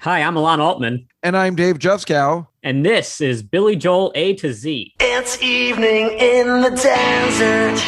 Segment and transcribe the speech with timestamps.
[0.00, 2.46] Hi, I'm Alon Altman, And I'm Dave Juskow.
[2.62, 4.94] and this is Billy Joel A to Z.
[5.00, 7.78] It's evening in the desert.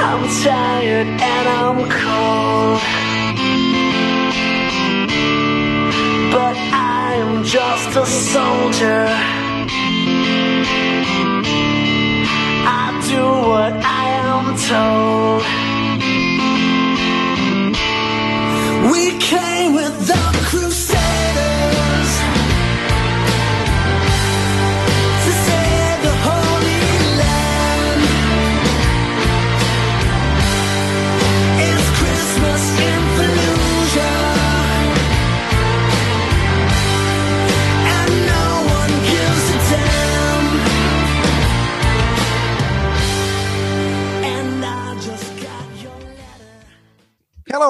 [0.00, 2.80] I'm tired and I'm cold.
[6.32, 9.06] But I'm just a soldier.
[12.70, 15.67] I do what I am told.
[19.28, 20.14] Came with the
[20.46, 20.87] crusaders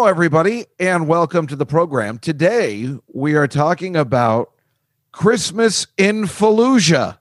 [0.09, 2.19] everybody, and welcome to the program.
[2.19, 4.51] Today, we are talking about
[5.13, 7.19] Christmas in Fallujah.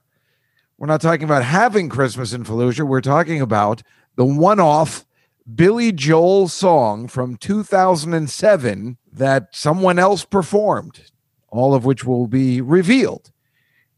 [0.78, 2.88] We're not talking about having Christmas in Fallujah.
[2.88, 3.82] We're talking about
[4.16, 5.04] the one off
[5.54, 11.10] Billy Joel song from 2007 that someone else performed,
[11.50, 13.30] all of which will be revealed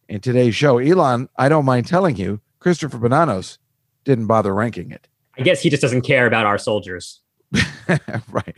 [0.08, 0.80] in today's show.
[0.80, 3.58] Alon, I don't mind telling you, Christopher Bonanos
[4.02, 5.06] didn't bother ranking it.
[5.38, 7.20] I guess he just doesn't care about our soldiers.
[8.30, 8.56] right.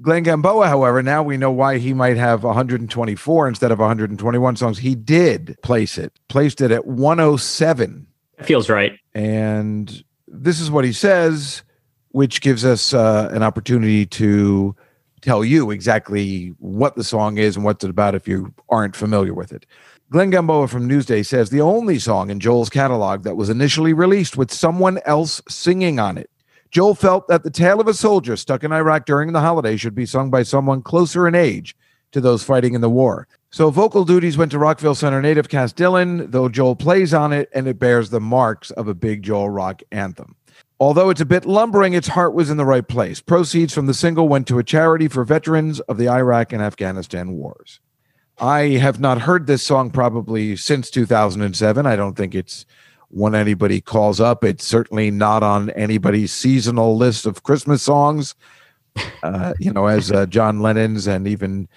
[0.00, 4.78] Glenn Gamboa, however, now we know why he might have 124 instead of 121 songs.
[4.78, 8.06] He did place it, placed it at 107.
[8.38, 8.98] That feels right.
[9.14, 11.62] And this is what he says,
[12.10, 14.74] which gives us uh, an opportunity to
[15.20, 19.32] tell you exactly what the song is and what's it about if you aren't familiar
[19.34, 19.66] with it.
[20.10, 24.36] Glenn Gamboa from Newsday says the only song in Joel's catalog that was initially released
[24.36, 26.30] with someone else singing on it.
[26.74, 29.94] Joel felt that the tale of a soldier stuck in Iraq during the holiday should
[29.94, 31.76] be sung by someone closer in age
[32.10, 33.28] to those fighting in the war.
[33.52, 37.48] So vocal duties went to Rockville Centre native Cass Dillon, though Joel plays on it
[37.54, 40.34] and it bears the marks of a big Joel rock anthem.
[40.80, 43.20] Although it's a bit lumbering, its heart was in the right place.
[43.20, 47.34] Proceeds from the single went to a charity for veterans of the Iraq and Afghanistan
[47.34, 47.78] wars.
[48.40, 51.86] I have not heard this song probably since 2007.
[51.86, 52.66] I don't think it's
[53.14, 54.42] one anybody calls up.
[54.42, 58.34] It's certainly not on anybody's seasonal list of Christmas songs.
[59.22, 61.68] Uh, you know, as uh, John Lennon's and even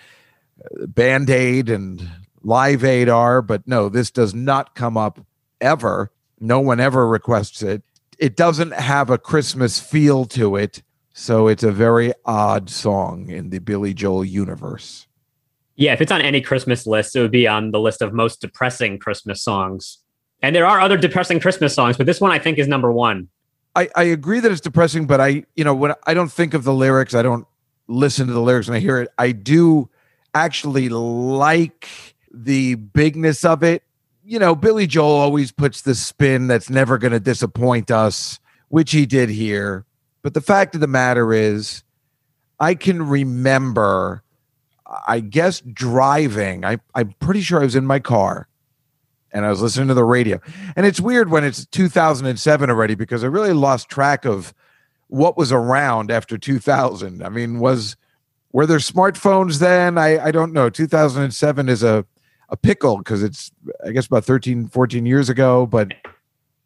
[0.64, 2.08] uh, Band Aid and
[2.44, 3.42] Live Aid are.
[3.42, 5.20] But no, this does not come up
[5.62, 6.12] ever.
[6.40, 7.84] No one ever requests it.
[8.19, 10.81] It doesn't have a Christmas feel to it.
[11.14, 15.08] So it's a very odd song in the Billy Joel universe.
[15.75, 18.42] Yeah, if it's on any Christmas list, it would be on the list of most
[18.42, 20.00] depressing Christmas songs.
[20.42, 23.30] And there are other depressing Christmas songs, but this one I think is number one.
[23.75, 26.64] I, I agree that it's depressing, but I, you know, when I don't think of
[26.64, 27.48] the lyrics, I don't
[27.88, 29.09] listen to the lyrics when I hear it.
[29.18, 29.90] I do
[30.34, 31.88] actually like
[32.31, 33.84] the bigness of it.
[34.24, 38.92] You know, Billy Joel always puts the spin that's never going to disappoint us, which
[38.92, 39.86] he did here.
[40.22, 41.84] But the fact of the matter is,
[42.59, 44.24] I can remember,
[45.08, 46.66] I guess, driving.
[46.66, 48.48] I, I'm pretty sure I was in my car
[49.31, 50.39] and I was listening to the radio.
[50.75, 54.53] And it's weird when it's 2007 already because I really lost track of
[55.07, 57.23] what was around after 2000.
[57.23, 57.95] I mean, was
[58.51, 59.97] were there smartphones then?
[59.97, 60.69] I I don't know.
[60.69, 62.05] 2007 is a
[62.49, 63.51] a pickle because it's
[63.85, 65.94] I guess about 13 14 years ago, but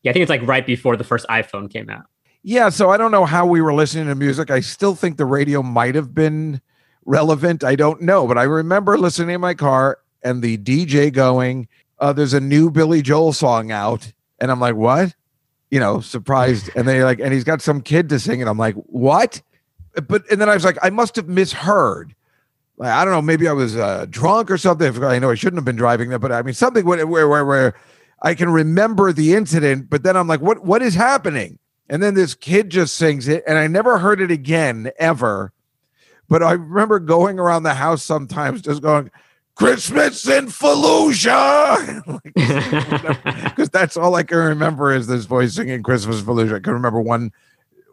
[0.03, 2.05] Yeah, I think it's like right before the first iPhone came out.
[2.43, 4.49] yeah, so I don't know how we were listening to music.
[4.51, 6.61] I still think the radio might have been
[7.05, 7.63] relevant.
[7.63, 11.67] I don't know, but I remember listening in my car and the DJ going,
[12.01, 14.12] uh, there's a new Billy Joel song out.
[14.39, 15.16] And I'm like, what?
[15.69, 16.72] You know, surprised.
[16.75, 18.47] And they like, and he's got some kid to sing it.
[18.47, 19.41] I'm like, what?
[20.07, 22.16] But, and then I was like, I must have misheard.
[22.78, 25.03] Like, I don't know, maybe I was uh, drunk or something.
[25.03, 27.75] I know I shouldn't have been driving there, but I mean, something where, where, where
[28.22, 31.59] I can remember the incident, but then I'm like, what, what is happening?
[31.88, 35.51] And then this kid just sings it, and I never heard it again ever.
[36.28, 39.11] But I remember going around the house sometimes just going,
[39.56, 42.02] Christmas in Fallujah.
[43.52, 46.56] Because that's all I can remember is this voice singing Christmas in Fallujah.
[46.56, 47.32] I can remember one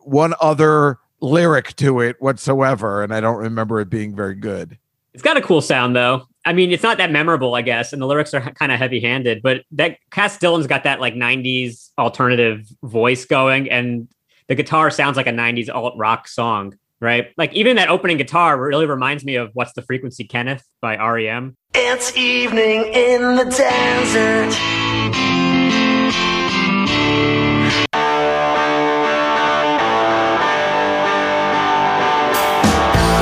[0.03, 4.79] one other lyric to it whatsoever, and I don't remember it being very good.
[5.15, 6.27] It's got a cool sound though.
[6.45, 9.43] I mean, it's not that memorable, I guess, and the lyrics are kind of heavy-handed,
[9.43, 14.09] but that Cass Dillon's got that like 90s alternative voice going and
[14.47, 17.29] the guitar sounds like a 90s alt rock song, right?
[17.37, 20.99] Like even that opening guitar really reminds me of What's the Frequency Kenneth by E
[20.99, 21.57] REM.
[21.75, 24.55] It's evening in the desert.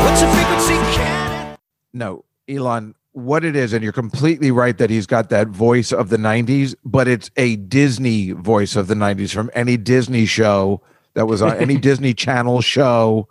[0.04, 1.58] What's a frequency Kenneth?
[1.92, 6.10] No, Alon, what it is, and you're completely right that he's got that voice of
[6.10, 10.82] the 90s, but it's a Disney voice of the 90s from any Disney show
[11.14, 13.28] that was on any Disney Channel show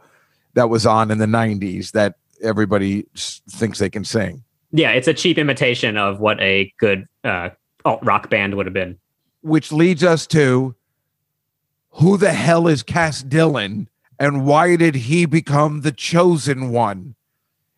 [0.56, 4.44] that was on in the 90s that everybody thinks they can sing.
[4.72, 7.50] Yeah, it's a cheap imitation of what a good uh,
[7.86, 8.98] alt rock band would have been.
[9.42, 10.76] Which leads us to
[11.92, 13.88] who the hell is Cass Dillon
[14.20, 17.16] and why did he become the chosen one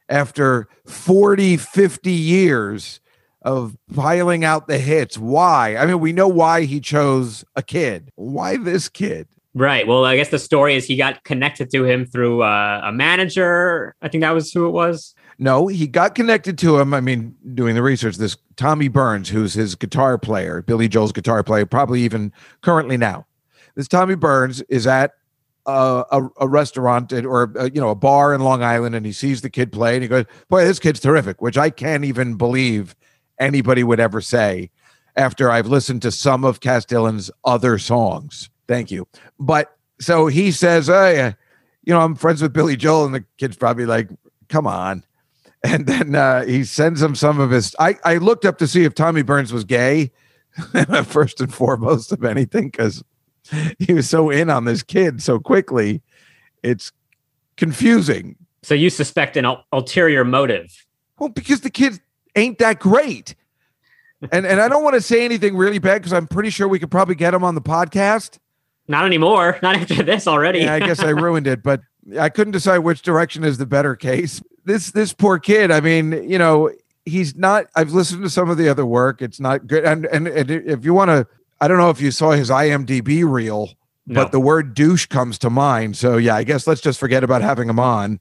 [0.09, 2.99] after 40, 50 years
[3.41, 5.17] of piling out the hits?
[5.17, 5.75] Why?
[5.75, 8.11] I mean, we know why he chose a kid.
[8.15, 9.27] Why this kid?
[9.57, 9.87] Right.
[9.87, 13.95] Well, I guess the story is he got connected to him through uh, a manager.
[14.03, 15.15] I think that was who it was.
[15.39, 16.93] No, he got connected to him.
[16.93, 21.43] I mean, doing the research, this Tommy Byrnes, who's his guitar player, Billy Joel's guitar
[21.43, 22.31] player, probably even
[22.61, 23.25] currently now.
[23.73, 25.13] This Tommy Byrnes is at
[25.65, 29.07] a, a, a restaurant at- or uh you know a bar in Long Island, and
[29.07, 32.05] he sees the kid play, and he goes, "Boy, this kid's terrific," which I can't
[32.05, 32.95] even believe
[33.39, 34.69] anybody would ever say
[35.15, 38.51] after I've listened to some of Cass Dillon's other songs.
[38.67, 39.07] Thank you,
[39.39, 41.31] but so he says, "Hey, uh,
[41.83, 44.09] you know, I'm friends with Billy Joel," and the kid's probably like,
[44.49, 45.03] "Come on."
[45.63, 47.75] and then uh, he sends him some of his.
[47.79, 50.11] I, I looked up to see if Tommy Byrnes was gay,
[51.05, 53.03] first and foremost of anything, because
[53.79, 56.01] he was so in on this kid so quickly.
[56.63, 56.91] It's
[57.55, 58.35] confusing.
[58.63, 60.85] So you suspect an ul- ulterior motive.
[61.19, 61.99] Well, because the kid
[62.35, 63.35] ain't that great,
[64.31, 66.79] and and I don't want to say anything really bad because I'm pretty sure we
[66.79, 68.37] could probably get him on the podcast.
[68.87, 69.59] Not anymore.
[69.63, 70.59] Not after this already.
[70.59, 71.81] Yeah, I guess I ruined it, but
[72.19, 74.41] I couldn't decide which direction is the better case.
[74.65, 75.71] This this poor kid.
[75.71, 76.71] I mean, you know,
[77.05, 77.65] he's not.
[77.75, 79.21] I've listened to some of the other work.
[79.21, 79.83] It's not good.
[79.85, 81.27] And and, and if you want to,
[81.59, 83.69] I don't know if you saw his IMDb reel,
[84.05, 84.23] No.
[84.23, 85.97] but the word douche comes to mind.
[85.97, 88.19] So yeah, I guess let's just forget about having him on.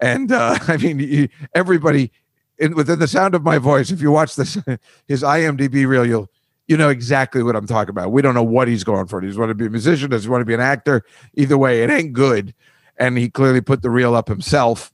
[0.00, 2.10] And uh, I mean, everybody
[2.58, 4.58] in, within the sound of my voice, if you watch this
[5.06, 6.28] his IMDb reel, you'll
[6.72, 8.12] you know exactly what I'm talking about.
[8.12, 9.20] We don't know what he's going for.
[9.20, 10.08] Does he want to be a musician?
[10.08, 11.04] Does he want to be an actor?
[11.34, 12.54] Either way, it ain't good.
[12.96, 14.90] And he clearly put the reel up himself.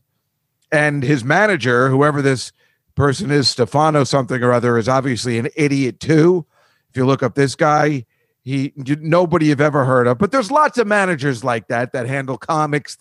[0.73, 2.53] And his manager, whoever this
[2.97, 6.45] person is, Stefano something or other, is obviously an idiot too.
[6.91, 8.05] If you look up this guy,
[8.43, 10.19] he nobody you've ever heard of.
[10.19, 12.99] But there's lots of managers like that that handle comics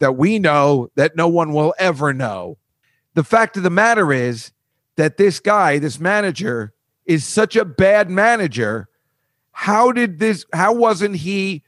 [0.00, 2.58] that we know that no one will ever know.
[3.14, 4.52] The fact of the matter is
[4.96, 6.74] that this guy, this manager,
[7.08, 8.88] is such a bad manager.
[9.50, 10.44] How did this?
[10.52, 11.64] How wasn't he?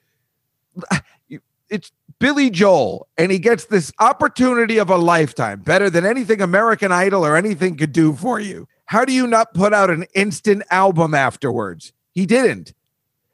[1.69, 1.91] It's
[2.21, 7.25] Billy Joel, and he gets this opportunity of a lifetime, better than anything American Idol
[7.25, 8.69] or anything could do for you.
[8.85, 11.93] How do you not put out an instant album afterwards?
[12.13, 12.75] He didn't.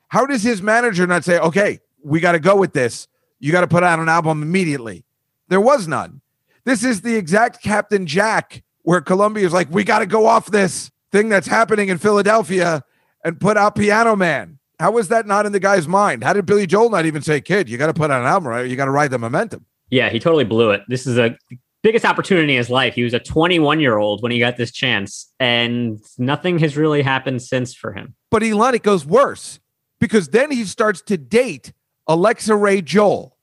[0.08, 3.08] How does his manager not say, okay, we got to go with this?
[3.40, 5.04] You got to put out an album immediately.
[5.48, 6.20] There was none.
[6.64, 10.46] This is the exact Captain Jack where Columbia is like, we got to go off
[10.46, 12.82] this thing that's happening in Philadelphia
[13.24, 14.58] and put out Piano Man.
[14.78, 16.22] How was that not in the guy's mind?
[16.22, 18.48] How did Billy Joel not even say, kid, you got to put out an album,
[18.48, 18.68] right?
[18.68, 19.64] You got to ride the momentum.
[19.88, 20.82] Yeah, he totally blew it.
[20.88, 21.36] This is a
[21.82, 22.94] biggest opportunity in his life.
[22.94, 27.02] He was a 21 year old when he got this chance, and nothing has really
[27.02, 28.14] happened since for him.
[28.30, 29.60] But Alon, it goes worse
[30.00, 31.72] because then he starts to date
[32.06, 33.36] Alexa Ray Joel.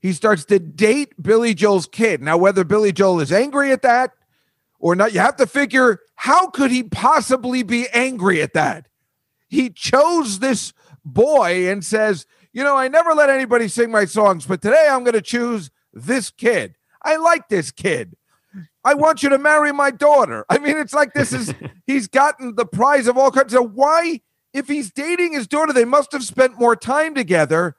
[0.00, 2.22] He starts to date Billy Joel's kid.
[2.22, 4.12] Now, whether Billy Joel is angry at that
[4.78, 8.88] or not, you have to figure how could he possibly be angry at that?
[9.48, 10.72] He chose this
[11.04, 15.04] boy and says, You know, I never let anybody sing my songs, but today I'm
[15.04, 16.76] going to choose this kid.
[17.02, 18.16] I like this kid.
[18.84, 20.44] I want you to marry my daughter.
[20.48, 21.52] I mean, it's like this is,
[21.86, 23.52] he's gotten the prize of all kinds.
[23.52, 24.20] So, why,
[24.52, 27.76] if he's dating his daughter, they must have spent more time together.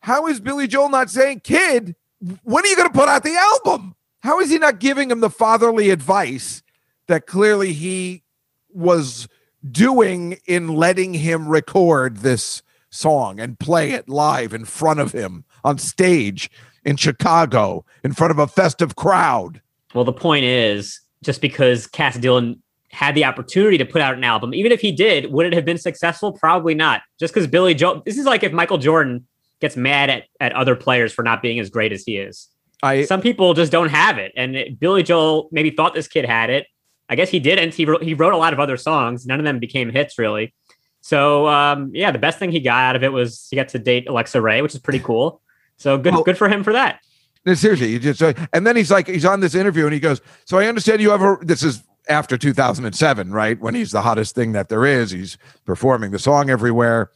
[0.00, 1.96] How is Billy Joel not saying, Kid,
[2.42, 3.94] when are you going to put out the album?
[4.24, 6.62] How is he not giving him the fatherly advice
[7.08, 8.22] that clearly he
[8.70, 9.28] was
[9.70, 15.44] doing in letting him record this song and play it live in front of him
[15.62, 16.50] on stage
[16.86, 19.60] in Chicago in front of a festive crowd?
[19.92, 24.24] Well, the point is, just because Cass Dillon had the opportunity to put out an
[24.24, 26.32] album, even if he did, would it have been successful?
[26.32, 27.02] Probably not.
[27.20, 29.26] Just because Billy Joel, this is like if Michael Jordan
[29.60, 32.48] gets mad at, at other players for not being as great as he is.
[32.84, 34.32] I Some people just don't have it.
[34.36, 36.66] And it- Billy Joel maybe thought this kid had it.
[37.08, 37.74] I guess he didn't.
[37.74, 39.26] He wrote, he wrote a lot of other songs.
[39.26, 40.54] None of them became hits, really.
[41.00, 43.78] So, um, yeah, the best thing he got out of it was he got to
[43.78, 45.40] date Alexa Ray, which is pretty cool.
[45.76, 47.00] So good, Well- good for him for that.
[47.46, 50.22] No, seriously, you just and then he's like he's on this interview and he goes,
[50.46, 53.60] "So I understand you have a this is after 2007, right?
[53.60, 55.10] When he's the hottest thing that there is.
[55.10, 55.36] He's
[55.66, 57.10] performing the song everywhere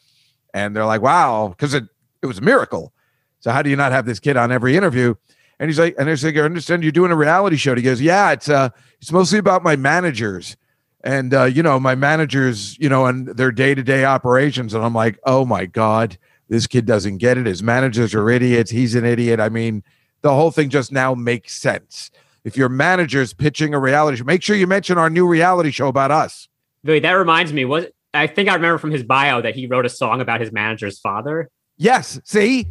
[0.53, 1.85] and they're like, "Wow, cuz it
[2.21, 2.93] it was a miracle."
[3.41, 5.15] So how do you not have this kid on every interview?
[5.61, 7.73] And he's like, and I was like, I understand you're doing a reality show.
[7.73, 10.57] And he goes, yeah, it's uh, it's mostly about my managers
[11.03, 14.75] and uh, you know my managers, you know, and their day to day operations.
[14.75, 17.47] And I'm like, oh my god, this kid doesn't get it.
[17.47, 18.71] His managers are idiots.
[18.71, 19.41] He's an idiot.
[19.41, 19.83] I mean,
[20.23, 22.11] the whole thing just now makes sense.
[22.45, 25.89] If your manager's pitching a reality show, make sure you mention our new reality show
[25.89, 26.49] about us.
[26.85, 27.65] Wait, that reminds me.
[27.65, 30.53] What I think I remember from his bio that he wrote a song about his
[30.53, 31.51] manager's father.
[31.77, 32.21] Yes.
[32.25, 32.69] See,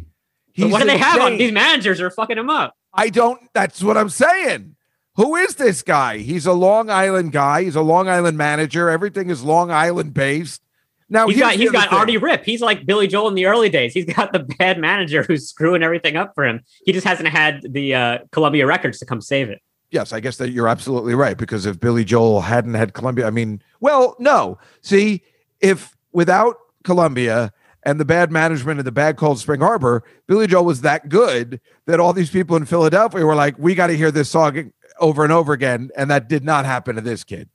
[0.58, 2.00] But what do they have on these managers?
[2.00, 2.74] Are fucking him up.
[2.92, 3.40] I don't.
[3.54, 4.76] That's what I'm saying.
[5.16, 6.18] Who is this guy?
[6.18, 7.64] He's a Long Island guy.
[7.64, 8.88] He's a Long Island manager.
[8.88, 10.62] Everything is Long Island based.
[11.08, 11.98] Now He's got he's got thing.
[11.98, 12.44] Artie Ripp.
[12.44, 13.94] He's like Billy Joel in the early days.
[13.94, 16.62] He's got the bad manager who's screwing everything up for him.
[16.84, 19.60] He just hasn't had the uh, Columbia Records to come save it.
[19.90, 23.30] Yes, I guess that you're absolutely right because if Billy Joel hadn't had Columbia, I
[23.30, 24.58] mean, well, no.
[24.82, 25.22] See,
[25.60, 27.52] if without Columbia
[27.88, 31.58] and the bad management of the bad Cold Spring Harbor, Billy Joel was that good
[31.86, 35.24] that all these people in Philadelphia were like, we got to hear this song over
[35.24, 37.48] and over again, and that did not happen to this kid.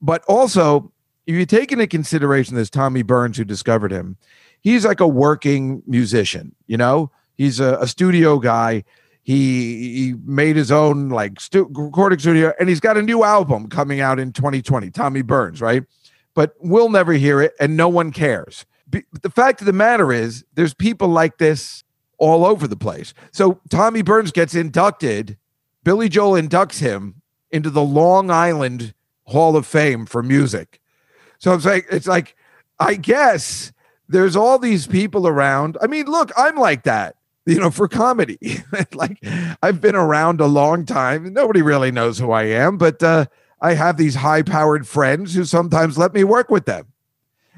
[0.00, 0.92] But also,
[1.26, 4.16] if you take into consideration this Tommy Byrnes who discovered him,
[4.62, 7.10] he's like a working musician, you know?
[7.36, 8.84] He's a, a studio guy.
[9.22, 13.68] He he made his own like stu- recording studio, and he's got a new album
[13.68, 14.90] coming out in 2020.
[14.90, 15.84] Tommy Byrnes, right?
[16.32, 18.64] But we'll never hear it, and no one cares.
[18.90, 21.84] Be- the fact of the matter is, there's people like this
[22.18, 23.14] all over the place.
[23.32, 25.38] So Tommy Byrnes gets inducted.
[25.84, 28.94] Billy Joel inducts him into the Long Island
[29.24, 30.80] Hall of Fame for music.
[31.38, 32.36] So it's like it's like
[32.78, 33.72] I guess
[34.08, 35.78] there's all these people around.
[35.80, 37.16] I mean, look, I'm like that,
[37.46, 38.38] you know, for comedy.
[38.92, 39.18] like
[39.62, 41.32] I've been around a long time.
[41.32, 43.26] Nobody really knows who I am, but uh,
[43.60, 46.86] I have these high-powered friends who sometimes let me work with them.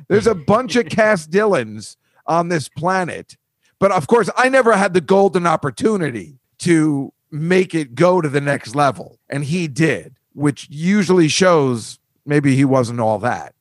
[0.09, 3.37] There's a bunch of Cass Dillons on this planet,
[3.78, 8.40] but of course, I never had the golden opportunity to make it go to the
[8.40, 13.54] next level, and he did, which usually shows maybe he wasn't all that.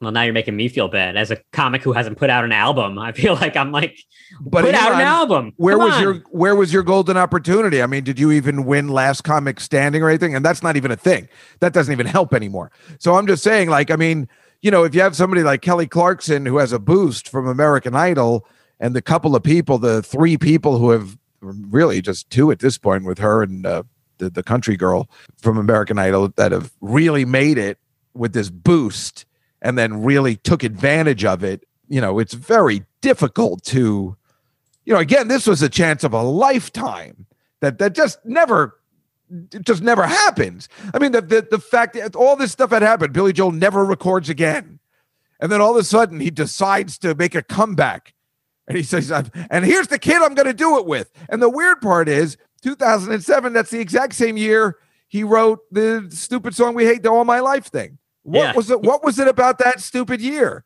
[0.00, 2.52] Well, now you're making me feel bad as a comic who hasn't put out an
[2.52, 3.00] album.
[3.00, 3.98] I feel like I'm like,
[4.40, 5.52] But put out an album.
[5.56, 6.02] Where Come was on.
[6.02, 7.82] your where was your golden opportunity?
[7.82, 10.36] I mean, did you even win last comic standing or anything?
[10.36, 11.28] And that's not even a thing.
[11.58, 12.70] That doesn't even help anymore.
[13.00, 14.28] So I'm just saying, like, I mean,
[14.62, 17.94] you know, if you have somebody like Kelly Clarkson who has a boost from American
[17.94, 18.46] Idol,
[18.80, 22.78] and the couple of people, the three people who have really just two at this
[22.78, 23.82] point with her and uh,
[24.18, 25.08] the the country girl
[25.40, 27.78] from American Idol that have really made it
[28.14, 29.24] with this boost
[29.60, 31.64] and then really took advantage of it.
[31.88, 34.16] You know, it's very difficult to
[34.88, 37.26] you know, again, this was a chance of a lifetime
[37.60, 38.77] that that just never,
[39.30, 40.68] it just never happens.
[40.94, 43.84] I mean, the the, the fact that all this stuff had happened, Billy Joel never
[43.84, 44.78] records again,
[45.40, 48.14] and then all of a sudden he decides to make a comeback,
[48.66, 49.10] and he says,
[49.50, 52.36] "And here's the kid I'm going to do it with." And the weird part is,
[52.62, 53.52] 2007.
[53.52, 54.76] That's the exact same year
[55.08, 57.98] he wrote the stupid song "We Hate the All My Life" thing.
[58.22, 58.52] What Yeah.
[58.54, 58.82] was it?
[58.82, 60.64] What was it about that stupid year?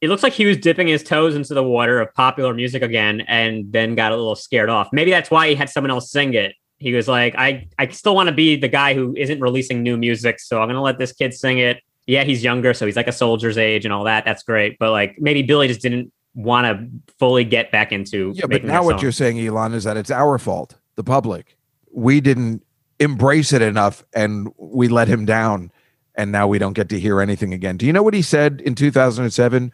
[0.00, 3.22] It looks like he was dipping his toes into the water of popular music again
[3.22, 4.88] and then got a little scared off.
[4.92, 6.54] Maybe that's why he had someone else sing it.
[6.78, 9.96] He was like, I, I still want to be the guy who isn't releasing new
[9.96, 11.82] music, so I'm going to let this kid sing it.
[12.06, 14.24] Yeah, he's younger, so he's like a soldier's age and all that.
[14.24, 14.78] That's great.
[14.78, 18.84] But like maybe Billy just didn't want to fully get back into Yeah, but now
[18.84, 21.56] what you're saying, Alon, is that it's our fault, the public.
[21.92, 22.62] We didn't
[22.98, 25.70] embrace it enough and we let him down.
[26.16, 27.76] And now we don't get to hear anything again.
[27.76, 29.72] Do you know what he said in 2007?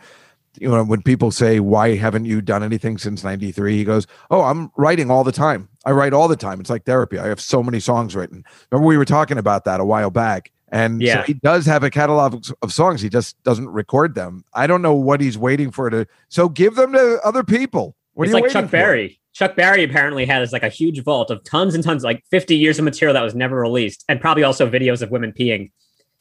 [0.59, 3.77] You know, when people say, Why haven't you done anything since 93?
[3.77, 5.69] He goes, Oh, I'm writing all the time.
[5.87, 6.61] I write all the time.
[6.61, 7.19] It's like therapy.
[7.19, 8.45] I have so many songs written.
[8.71, 10.51] Remember, we were talking about that a while back.
[10.73, 11.21] And Yeah.
[11.21, 13.01] so he does have a catalog of- songs.
[13.01, 14.45] He just doesn't record them.
[14.55, 16.07] I don't know what he's waiting for to.
[16.29, 17.97] So give them to other people.
[18.15, 18.71] What it's are you like Chuck for?
[18.73, 19.19] Berry.
[19.33, 22.79] Chuck Berry apparently has like a huge vault of tons and tons, like 50 years
[22.81, 25.71] of material that was never released, and probably also videos of women peeing.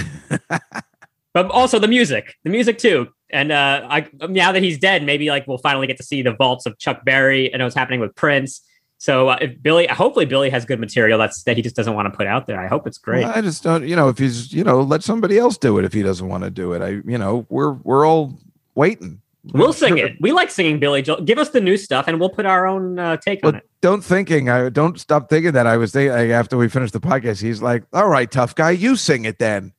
[1.36, 3.08] but also the music, the music too.
[3.28, 6.32] And uh, I now that he's dead, maybe like we'll finally get to see the
[6.32, 8.62] vaults of Chuck Berry and what's happening with Prince.
[8.96, 12.10] So uh, if Billy, hopefully Billy has good material that's that he just doesn't want
[12.10, 12.58] to put out there.
[12.58, 13.24] I hope it's great.
[13.24, 15.84] Well, I just don't, you know, if he's, you know, let somebody else do it
[15.84, 16.80] if he doesn't want to do it.
[16.80, 18.38] I, you know, we're we're all
[18.74, 19.20] waiting.
[19.52, 20.12] we'll sing it.
[20.22, 21.20] We like singing Billy Joel.
[21.20, 23.68] Give us the new stuff, and we'll put our own uh, take on But it.
[23.82, 24.48] don't thinking.
[24.48, 25.66] I don't stop thinking that.
[25.66, 27.42] I was thinking after we finished the podcast.
[27.42, 29.74] He's like, "All right, tough guy, you sing it then."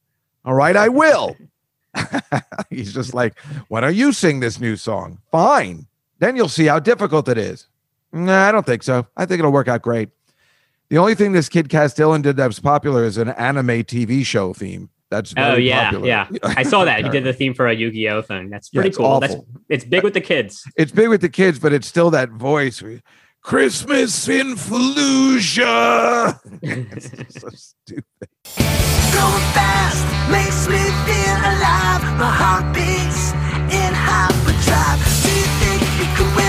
[0.47, 1.35] All right, I will.
[2.69, 3.37] he's just like,
[3.67, 5.87] "Why don't you sing this new song?" Fine.
[6.19, 7.67] Then you'll see how difficult it is.
[8.13, 9.05] Nah, I don't think so.
[9.17, 10.09] I think it'll work out great.
[10.89, 14.25] The only thing this kid Cass Dillon did that was popular is an anime TV
[14.25, 14.89] show theme.
[15.09, 16.07] That's Oh yeah, popular.
[16.07, 16.27] yeah.
[16.43, 18.49] I saw that he did the theme for a Yu-Gi-Oh thing.
[18.49, 19.19] That's Yeah, pretty it's cool.
[19.19, 19.35] That's
[19.69, 20.63] it's big with the kids.
[20.77, 22.81] it's big with the kids, but it's still that voice.
[23.47, 26.37] We- Christmas in Fallujah.
[26.61, 28.03] it's so stupid.
[29.13, 32.03] Going fast makes me feel alive.
[32.19, 33.31] My heart beats
[33.73, 34.99] in hyperdrive.
[35.23, 36.46] Do you think you can win?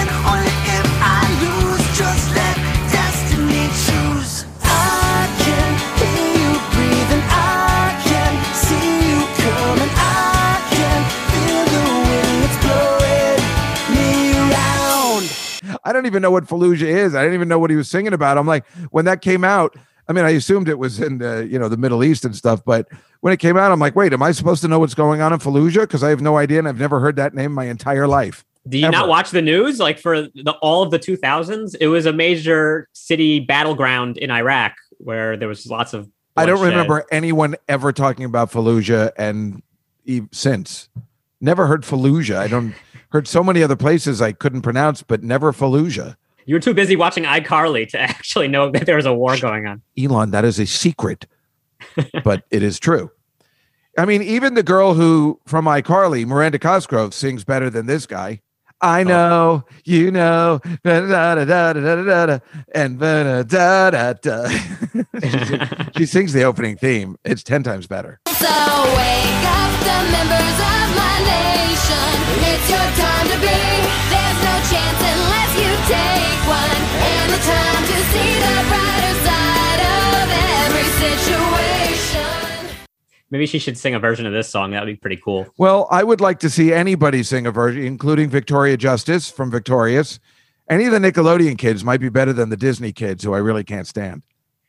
[15.89, 17.15] I don't even know what Fallujah is.
[17.15, 18.37] I didn't even know what he was singing about.
[18.37, 19.75] I'm like, when that came out,
[20.07, 22.63] I mean, I assumed it was in the, you know, the Middle East and stuff,
[22.63, 22.89] but
[23.21, 25.33] when it came out, I'm like, wait, am I supposed to know what's going on
[25.33, 25.81] in Fallujah?
[25.81, 28.45] Because I have no idea and I've never heard that name my entire life.
[28.69, 28.93] Do you Ever.
[28.93, 29.79] not watch the news?
[29.79, 34.77] Like for the, all of the 2000s, it was a major city battleground in Iraq
[34.99, 36.07] where there was lots of.
[36.37, 39.63] I don't remember anyone ever talking about Fallujah and
[40.05, 40.91] e- since.
[41.41, 42.37] Never heard Fallujah.
[42.37, 42.75] I don't
[43.11, 46.17] heard so many other places I couldn't pronounce, but never Fallujah.
[46.47, 49.67] You were too busy watching iCarly to actually know that there was a war going
[49.67, 49.83] on.
[49.99, 51.27] Alon, that is a secret,
[52.25, 53.11] but it is true.
[53.99, 58.41] I mean, even the girl who from iCarly, Miranda Cosgrove, sings better than this guy.
[58.81, 59.05] I oh.
[59.05, 62.39] know, you know, da da da da da da da, da,
[62.75, 64.49] and da da da da.
[64.49, 67.19] She she sings the opening theme.
[67.25, 68.21] It's ten times better.
[68.29, 70.38] So wake up the members
[83.31, 84.71] Maybe she should sing a version of this song.
[84.71, 85.47] That would be pretty cool.
[85.59, 90.19] Well, I would like to see anybody sing a version, including Victoria Justice from Victorious.
[90.71, 93.65] Any of the Nickelodeon kids might be better than the Disney kids, who I really
[93.65, 94.23] can't stand.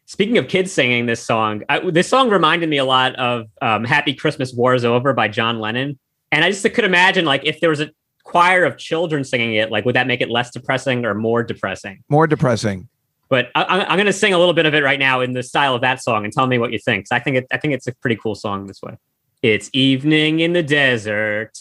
[0.05, 3.83] Speaking of kids singing this song, I, this song reminded me a lot of um,
[3.83, 5.99] "Happy Christmas, War Is Over" by John Lennon,
[6.31, 7.91] and I just could imagine like if there was a
[8.23, 12.03] choir of children singing it, like would that make it less depressing or more depressing?
[12.09, 12.89] More depressing.
[13.29, 15.33] But I, I'm, I'm going to sing a little bit of it right now in
[15.33, 17.05] the style of that song, and tell me what you think.
[17.11, 18.97] I think it, I think it's a pretty cool song this way.
[19.41, 21.57] It's evening in the desert.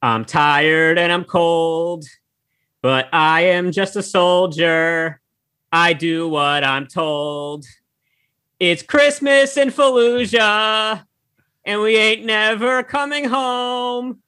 [0.00, 2.04] I'm tired and I'm cold,
[2.80, 5.20] but I am just a soldier.
[5.70, 7.64] I do what I'm told.
[8.58, 11.04] It's Christmas in Fallujah,
[11.64, 14.22] and we ain't never coming home.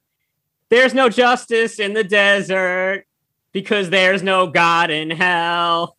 [0.69, 3.05] There's no justice in the desert
[3.51, 5.97] because there's no God in hell.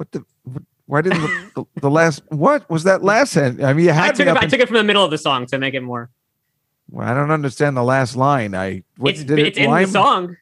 [0.00, 0.24] What the?
[0.44, 2.22] What, why didn't the, the, the last?
[2.30, 3.62] What was that last sentence?
[3.62, 5.18] I mean, you I had took, it, I took it from the middle of the
[5.18, 6.08] song to make it more.
[6.90, 8.54] Well, I don't understand the last line.
[8.54, 9.84] I what, it's did it's it in rhyme?
[9.84, 10.36] the song.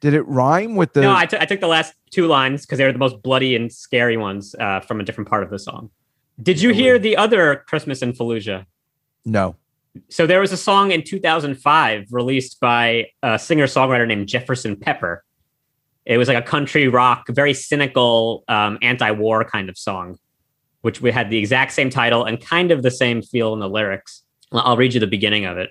[0.00, 1.02] Did it rhyme with the?
[1.02, 3.70] no, I took took the last two lines because they were the most bloody and
[3.70, 5.90] scary ones uh, from a different part of the song.
[6.42, 8.64] Did you hear the other Christmas in Fallujah?
[9.26, 9.54] no.
[10.08, 15.24] So there was a song in 2005 released by a singer songwriter named Jefferson Pepper.
[16.06, 20.18] It was like a country rock, very cynical, um, anti-war kind of song,
[20.82, 23.68] which we had the exact same title and kind of the same feel in the
[23.68, 24.22] lyrics.
[24.52, 25.70] I'll read you the beginning of it.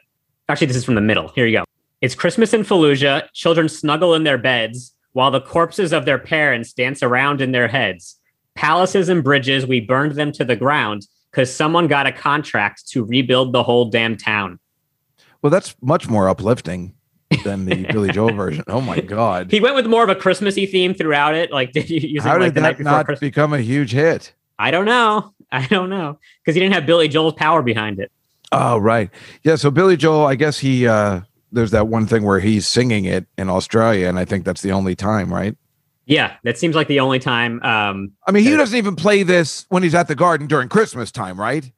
[0.50, 1.30] Actually, this is from the middle.
[1.30, 1.66] Here you go.
[2.02, 3.30] It's Christmas in Fallujah.
[3.34, 7.68] Children snuggle in their beds while the corpses of their parents dance around in their
[7.68, 8.20] heads.
[8.56, 13.04] Palaces and bridges, we burned them to the ground because someone got a contract to
[13.04, 14.60] rebuild the whole damn town.
[15.42, 16.96] Well, that's much more uplifting
[17.44, 18.64] than the Billy Joel version.
[18.68, 19.52] Oh my God!
[19.52, 21.52] He went with more of a Christmassy theme throughout it.
[21.52, 23.20] Like, did you use How it like did that not Christmas?
[23.20, 24.34] become a huge hit?
[24.60, 25.34] I don't know.
[25.52, 28.12] I don't know because he didn't have Billy Joel's power behind it.
[28.52, 29.10] Oh, right.
[29.44, 29.56] Yeah.
[29.56, 33.26] So Billy Joel, I guess he uh there's that one thing where he's singing it
[33.38, 35.56] in Australia, and I think that's the only time, right?
[36.06, 37.62] Yeah, that seems like the only time.
[37.64, 41.12] Um, I mean, he doesn't even play this when he's at the garden during Christmas
[41.12, 41.72] time, right?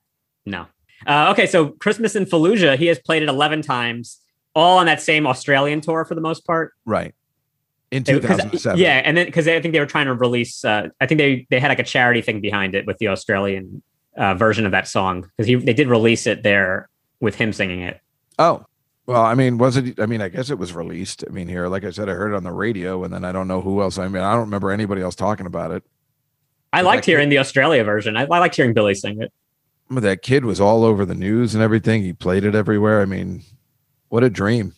[0.46, 0.68] no.
[1.06, 4.20] Uh, okay, so Christmas in Fallujah, he has played it eleven times,
[4.56, 6.74] all on that same Australian tour for the most part.
[6.86, 7.14] Right.
[7.92, 8.80] In It- 2007.
[8.80, 11.46] Yeah, and then because I think they were trying to release, uh, I think they
[11.50, 13.84] they had like a charity thing behind it with the Australian
[14.18, 16.90] uh, version of that song because he they did release it there
[17.20, 18.00] with him singing it.
[18.40, 18.66] Oh.
[19.08, 20.00] Well, I mean, was it?
[20.00, 21.24] I mean, I guess it was released.
[21.28, 23.32] I mean, here, like I said, I heard it on the radio, and then I
[23.32, 24.00] don't know who else.
[24.00, 25.84] I mean, I don't remember anybody else talking about it.
[26.74, 28.18] I liked hearing the Australia version.
[28.18, 29.32] I, I liked hearing Billy sing it.
[29.92, 32.02] But that kid was all over the news and everything.
[32.02, 33.00] He played it everywhere.
[33.00, 33.44] I mean,
[34.10, 34.74] what a dream.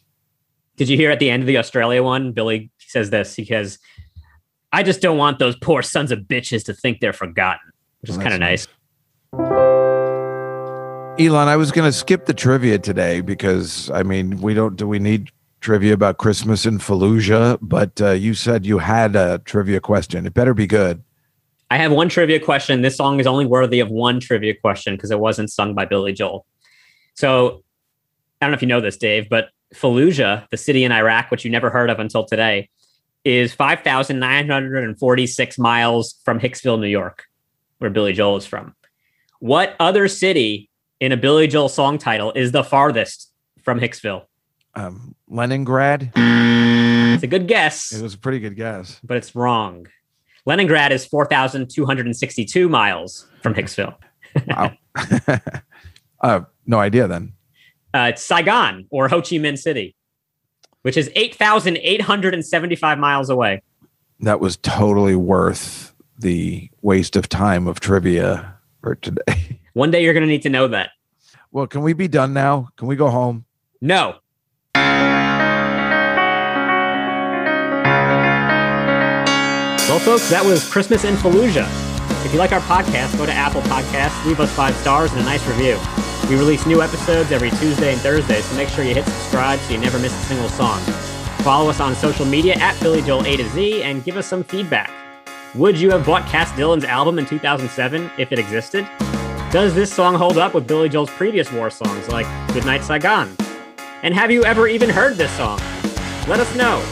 [0.75, 2.31] Did you hear at the end of the Australia one?
[2.31, 3.79] Billy says this because
[4.71, 8.17] I just don't want those poor sons of bitches to think they're forgotten, which is
[8.17, 8.67] kind of nice.
[11.19, 14.87] Alon, I was going to skip the trivia today because I mean, we don't do
[14.87, 17.57] we need trivia about Christmas in Fallujah?
[17.61, 20.27] But uh, you said you had a trivia question.
[20.27, 21.03] It better be good.
[21.69, 22.81] I have one trivia question.
[22.81, 26.13] This song is only worthy of one trivia question because it wasn't sung by Billy
[26.13, 26.45] Joel.
[27.15, 27.63] So
[28.41, 31.43] I don't know if you know this, Dave, but Fallujah, the city in Iraq, which
[31.43, 32.69] you never heard of until today,
[33.25, 37.25] is 5,946 miles from Hicksville, New York,
[37.79, 38.75] where Billy Joel is from.
[39.39, 40.69] What other city
[40.99, 43.31] in a Billy Joel song title is the farthest
[43.63, 44.23] from Hicksville?
[44.75, 46.11] Um, Leningrad.
[46.15, 48.99] It's a good guess, It was a pretty good guess.
[49.03, 49.87] but it's wrong.
[50.45, 53.95] Leningrad is 4,262 miles from Hicksville.
[54.47, 54.71] Wow.
[56.21, 57.33] uh, no idea then.
[57.93, 59.95] Uh, it's Saigon or Ho Chi Minh City,
[60.81, 63.61] which is 8,875 miles away.
[64.19, 69.59] That was totally worth the waste of time of trivia for today.
[69.73, 70.89] One day you're going to need to know that.
[71.51, 72.69] Well, can we be done now?
[72.77, 73.45] Can we go home?
[73.79, 74.17] No.
[79.87, 81.67] Well, folks, that was Christmas in Fallujah.
[82.25, 85.23] If you like our podcast, go to Apple Podcasts, leave us five stars and a
[85.23, 85.79] nice review.
[86.29, 89.71] We release new episodes every Tuesday and Thursday, so make sure you hit subscribe so
[89.73, 90.79] you never miss a single song.
[91.41, 94.43] Follow us on social media at Billy Joel A to Z and give us some
[94.43, 94.91] feedback.
[95.55, 98.85] Would you have bought Cass Dillon's album in 2007 if it existed?
[99.51, 103.33] Does this song hold up with Billy Joel's previous war songs like Goodnight Saigon?
[104.03, 105.59] And have you ever even heard this song?
[106.27, 106.83] Let us know.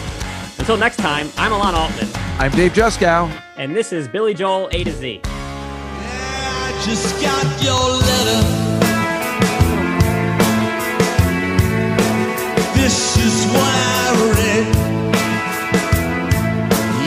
[0.60, 2.08] Until next time, I'm Alon Altman,
[2.40, 3.30] I'm Dave Juskow.
[3.58, 5.20] and this is Billy Joel A to Z.
[5.26, 8.65] I just got your
[12.86, 14.68] vicious wiring.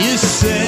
[0.01, 0.68] You say.